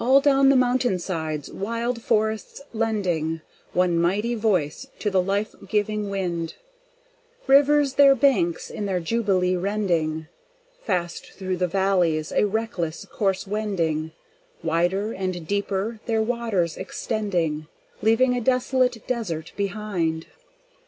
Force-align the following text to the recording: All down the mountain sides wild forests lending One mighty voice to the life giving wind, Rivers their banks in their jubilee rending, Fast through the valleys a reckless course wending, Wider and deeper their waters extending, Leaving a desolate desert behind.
All 0.00 0.20
down 0.20 0.48
the 0.48 0.56
mountain 0.56 0.98
sides 0.98 1.48
wild 1.48 2.02
forests 2.02 2.60
lending 2.72 3.40
One 3.72 3.98
mighty 4.00 4.34
voice 4.34 4.88
to 4.98 5.10
the 5.12 5.22
life 5.22 5.54
giving 5.68 6.10
wind, 6.10 6.54
Rivers 7.46 7.94
their 7.94 8.16
banks 8.16 8.68
in 8.68 8.86
their 8.86 8.98
jubilee 8.98 9.54
rending, 9.54 10.26
Fast 10.82 11.30
through 11.34 11.58
the 11.58 11.68
valleys 11.68 12.32
a 12.32 12.46
reckless 12.48 13.04
course 13.04 13.46
wending, 13.46 14.10
Wider 14.64 15.12
and 15.12 15.46
deeper 15.46 16.00
their 16.06 16.20
waters 16.20 16.76
extending, 16.76 17.68
Leaving 18.02 18.36
a 18.36 18.40
desolate 18.40 19.06
desert 19.06 19.52
behind. 19.56 20.26